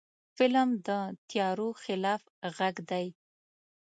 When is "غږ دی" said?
2.57-3.05